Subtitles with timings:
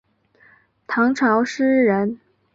[0.87, 2.19] 唐朝诗人。